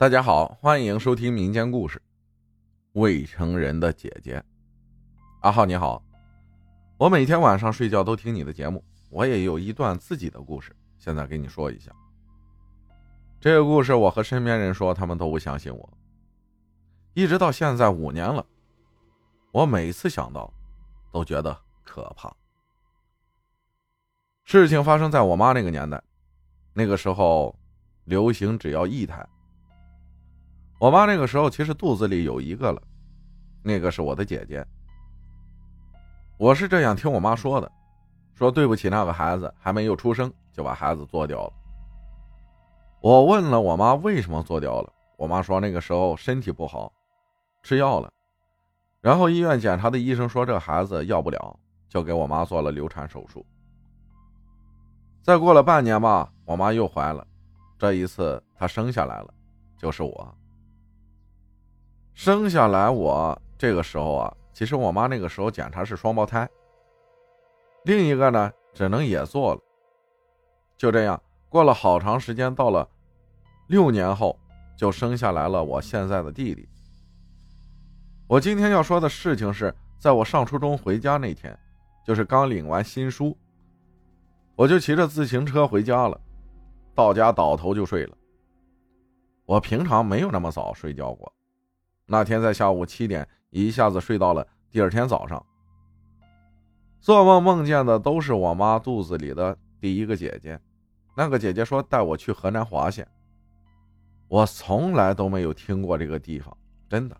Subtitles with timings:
[0.00, 1.98] 大家好，欢迎收听民间故事
[2.92, 4.38] 《未成人的姐姐》。
[5.40, 6.00] 阿浩你好，
[6.96, 11.90] 我每天晚上睡觉都听你的节目，我也有一段自己的故事，现在给你说一下。
[13.40, 15.98] 这个故事我和身边人说，他们都不相信我。
[17.14, 18.46] 一直到现在五年了，
[19.50, 20.48] 我每次想到，
[21.10, 22.32] 都觉得可怕。
[24.44, 26.00] 事情发生在我妈那个年代，
[26.72, 27.52] 那个时候
[28.04, 29.28] 流行只要一台。
[30.78, 32.80] 我妈那个时候其实肚子里有一个了，
[33.62, 34.64] 那个是我的姐姐。
[36.36, 37.70] 我是这样听我妈说的，
[38.32, 41.52] 说对不起那个孩子还没有出生就把孩子做掉了。
[43.00, 46.92] 我问了我妈为什么做掉了，我妈说那个时候身体不好，
[47.64, 48.08] 吃药了，
[49.00, 53.44] 然后医院检查的医生说这孩子要不了，就给我妈做了流产手术。
[55.22, 57.26] 再过了半年吧，我妈又怀了，
[57.76, 59.34] 这一次她生下来了，
[59.76, 60.34] 就是我。
[62.18, 66.50] 生下来，我这个时候啊，其实我妈那个时候检查是双胞胎，
[67.84, 69.60] 另一个呢只能也做了。
[70.76, 72.88] 就这样过了好长时间，到了
[73.68, 74.36] 六年后，
[74.76, 76.68] 就生下来了我现在的弟弟。
[78.26, 81.56] 我今天要说的事情是在我上初中回家那天，
[82.04, 83.38] 就是刚领完新书，
[84.56, 86.20] 我就骑着自行车回家了，
[86.96, 88.18] 到家倒头就睡了。
[89.46, 91.32] 我平常没有那么早睡觉过。
[92.10, 95.44] 那天在下午七点，一下子睡到了第二天早上。
[97.02, 100.58] 做梦梦见的都是我妈肚子里的第一个姐姐，
[101.14, 103.06] 那个姐姐说带我去河南滑县。
[104.26, 106.56] 我从来都没有听过这个地方，
[106.88, 107.16] 真的。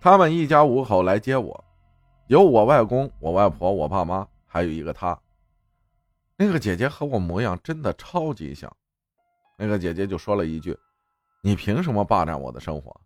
[0.00, 1.64] 他们一家五口来接我，
[2.28, 5.18] 有我外公、我外婆、我爸妈，还有一个她。
[6.38, 8.74] 那个姐姐和我模样真的超级像。
[9.58, 10.76] 那个姐姐就说了一句
[11.42, 12.98] ：“你凭什么霸占我的生活？”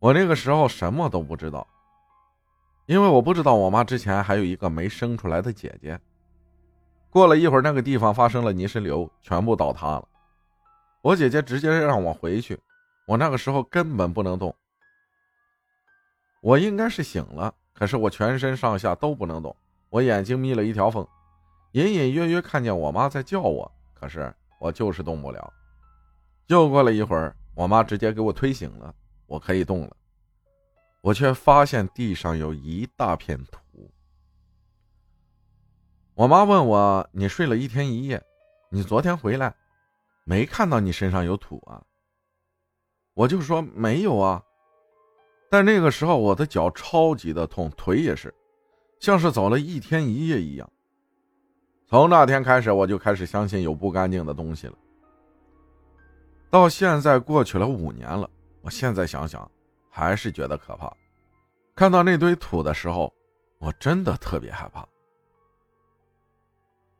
[0.00, 1.66] 我那个时候什么都不知道，
[2.86, 5.98] 因为我不知道我妈之前还有一个没生出来的姐姐。
[7.10, 10.08] 过了一会儿，那个地方发生了泥石流，全部倒塌了。
[11.02, 12.56] 我姐姐直接让我回去，
[13.06, 14.54] 我那个时候根本不能动。
[16.42, 19.56] 我应该是醒了，可是我全身上下都不能动，
[19.90, 21.04] 我眼睛眯了一条缝，
[21.72, 25.52] 隐隐约约看见我妈在叫我，可是我就是动不了。
[26.46, 28.94] 又过了一会儿，我妈直接给我推醒了。
[29.28, 29.96] 我可以动了，
[31.00, 33.60] 我却发现地上有一大片土。
[36.14, 38.20] 我妈问我：“你睡了一天一夜，
[38.70, 39.54] 你昨天回来，
[40.24, 41.80] 没看到你身上有土啊？”
[43.14, 44.42] 我就说：“没有啊。”
[45.50, 48.34] 但那个时候我的脚超级的痛，腿也是，
[48.98, 50.68] 像是走了一天一夜一样。
[51.86, 54.74] 从那天开始，我就开始相信有不干净的东西了。
[56.50, 58.28] 到现在过去了五年了。
[58.60, 59.50] 我现在想想，
[59.90, 60.92] 还是觉得可怕。
[61.74, 63.12] 看到那堆土的时候，
[63.58, 64.86] 我真的特别害怕。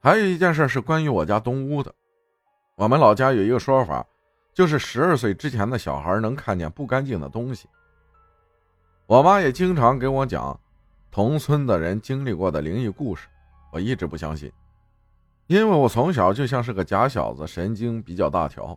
[0.00, 1.94] 还有一件事是关于我家东屋的。
[2.74, 4.04] 我们老家有一个说法，
[4.54, 7.68] 就是十二岁之前的小孩能看见不干净的东西。
[9.06, 10.58] 我妈也经常给我讲
[11.10, 13.28] 同村的人经历过的灵异故事，
[13.70, 14.50] 我一直不相信，
[15.48, 18.76] 因为我从小就像是个假小子，神经比较大条。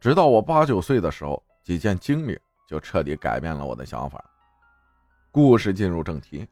[0.00, 1.40] 直到我八九岁的时候。
[1.62, 4.22] 几件经历就彻底改变了我的想法。
[5.30, 6.46] 故事进入正题。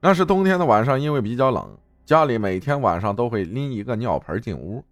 [0.00, 4.84] 那是冬天的晚上，因为比较冷，家里每天晚上都会拎一个尿盆进屋。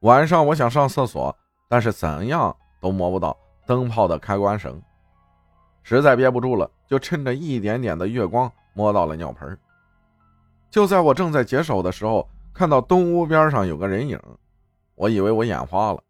[0.00, 1.34] 晚上我想上厕所，
[1.68, 4.80] 但是怎样都摸不到灯泡的开关绳，
[5.82, 9.58] 实在憋不住了，就趁着一点点的月光摸到了尿盆。
[10.70, 14.20] 就在我正在解手的时候，看到东屋边上有个人影，
[14.94, 16.02] 我以为我眼花了。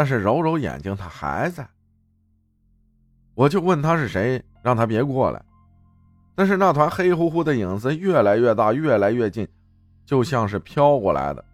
[0.00, 1.68] 但是揉揉眼睛，他还在。
[3.34, 5.44] 我就问他是谁，让他别过来。
[6.34, 9.46] 但是那团黑乎乎的影子越来越大，越来越近，
[10.06, 11.44] 就像是飘过来的，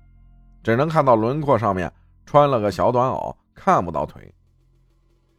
[0.62, 1.92] 只能看到轮廓上面
[2.24, 4.32] 穿了个小短袄，看不到腿，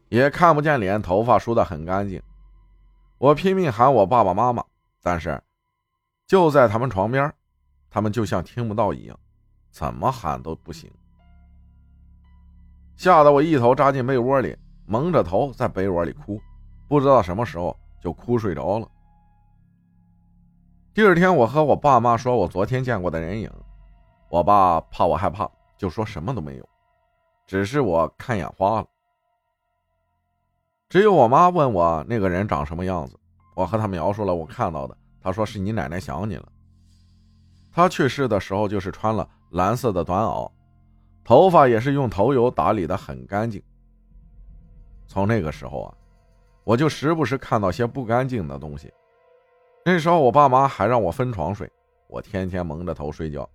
[0.09, 2.21] 也看不见脸，头发梳得很干净。
[3.19, 4.61] 我拼命喊我爸爸妈妈，
[5.01, 5.41] 但是
[6.25, 7.33] 就在他们床边，
[7.89, 9.17] 他们就像听不到一样，
[9.71, 10.91] 怎么喊都不行。
[12.97, 14.57] 吓得我一头扎进被窝里，
[14.87, 16.41] 蒙着头在被窝里哭，
[16.87, 18.89] 不知道什么时候就哭睡着了。
[20.95, 23.51] 第二天，我和我爸妈说我昨天见过的人影，
[24.29, 25.47] 我爸怕我害怕，
[25.77, 26.67] 就说什么都没有，
[27.45, 28.87] 只是我看眼花了。
[30.89, 33.15] 只有我妈问我那个人长什么样子，
[33.55, 36.47] 我和她描述了我看到的，她说是你奶奶想你了。
[37.71, 40.49] 他去世的时候就是穿了蓝色的短袄。
[41.27, 43.61] 头发也是用头油打理的很干净。
[45.07, 45.93] 从那个时候啊，
[46.63, 48.89] 我就时不时看到些不干净的东西。
[49.83, 51.69] 那时候我爸妈还让我分床睡，
[52.07, 53.47] 我天天蒙着头睡觉，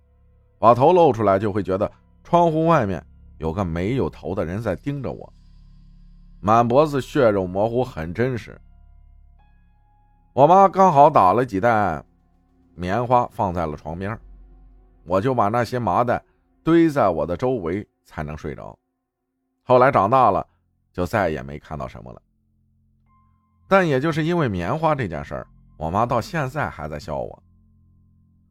[0.59, 1.91] 把头露出来就会觉得
[2.23, 3.03] 窗户外面
[3.39, 5.33] 有个没有头的人在盯着我，
[6.41, 8.55] 满脖子血肉模糊，很真实。
[10.33, 12.03] 我妈刚好打了几袋
[12.75, 14.15] 棉花放在了床边，
[15.05, 16.23] 我就把那些麻袋
[16.63, 18.77] 堆在我的周围才能睡着。
[19.63, 20.45] 后来长大了，
[20.91, 22.21] 就再也没看到什么了。
[23.67, 27.43] 但也就是因为棉花这件事儿，我妈到现在还在笑我。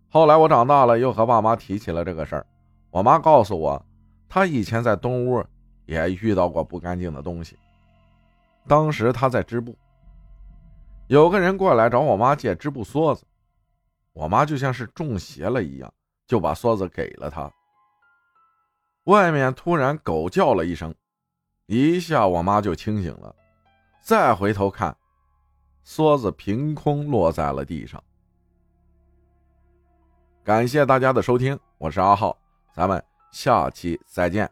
[0.09, 2.47] 后来我长大了，又和爸妈提起了这个事儿，
[2.91, 3.83] 我妈告诉我，
[4.29, 5.45] 她以前在东屋
[5.87, 7.59] 也遇到过不干净的东西。
[8.67, 9.77] 当时她在织布。
[11.09, 13.25] 有个人过来找我妈借织布梭子，
[14.13, 15.93] 我妈就像是中邪了一样，
[16.27, 17.51] 就把梭子给了他。
[19.05, 20.95] 外面突然狗叫了一声，
[21.67, 23.35] 一下我妈就清醒了，
[24.01, 24.97] 再回头看，
[25.85, 28.03] 梭子凭空落在了地上。
[30.45, 32.37] 感谢大家的收听，我是阿浩，
[32.73, 33.03] 咱们
[33.33, 34.49] 下期再见。